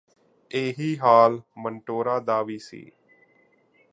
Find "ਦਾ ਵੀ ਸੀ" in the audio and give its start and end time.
2.19-2.83